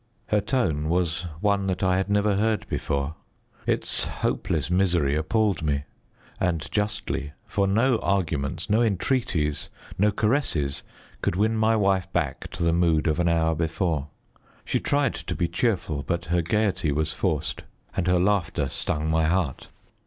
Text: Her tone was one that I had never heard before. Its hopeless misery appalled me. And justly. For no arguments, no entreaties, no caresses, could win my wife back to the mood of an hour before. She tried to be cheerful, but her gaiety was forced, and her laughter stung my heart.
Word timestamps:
Her 0.29 0.41
tone 0.41 0.89
was 0.89 1.27
one 1.41 1.67
that 1.67 1.83
I 1.83 1.97
had 1.97 2.09
never 2.09 2.35
heard 2.35 2.67
before. 2.67 3.13
Its 3.67 4.05
hopeless 4.05 4.71
misery 4.71 5.13
appalled 5.15 5.61
me. 5.61 5.83
And 6.39 6.67
justly. 6.71 7.33
For 7.45 7.67
no 7.67 7.99
arguments, 7.99 8.67
no 8.67 8.81
entreaties, 8.81 9.69
no 9.99 10.11
caresses, 10.11 10.81
could 11.21 11.35
win 11.35 11.55
my 11.55 11.75
wife 11.75 12.11
back 12.13 12.49
to 12.53 12.63
the 12.63 12.73
mood 12.73 13.05
of 13.05 13.19
an 13.19 13.27
hour 13.27 13.53
before. 13.53 14.07
She 14.65 14.79
tried 14.79 15.13
to 15.13 15.35
be 15.35 15.47
cheerful, 15.47 16.01
but 16.01 16.25
her 16.33 16.41
gaiety 16.41 16.91
was 16.91 17.13
forced, 17.13 17.61
and 17.95 18.07
her 18.07 18.17
laughter 18.17 18.69
stung 18.69 19.07
my 19.07 19.25
heart. 19.25 19.67